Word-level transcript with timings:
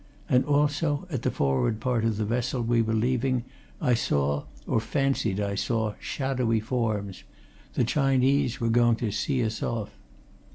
And 0.27 0.43
also, 0.45 1.07
at 1.11 1.21
the 1.21 1.29
forward 1.29 1.79
part 1.79 2.03
of 2.05 2.17
the 2.17 2.25
vessel 2.25 2.63
we 2.63 2.81
were 2.81 2.95
leaving 2.95 3.43
I 3.79 3.93
saw, 3.93 4.45
or 4.65 4.79
fancied 4.79 5.39
I 5.39 5.53
saw, 5.53 5.93
shadowy 5.99 6.59
forms 6.59 7.23
the 7.75 7.83
Chinese 7.83 8.59
were 8.59 8.69
going 8.69 8.95
to 8.95 9.11
see 9.11 9.43
us 9.43 9.61
off. 9.61 9.91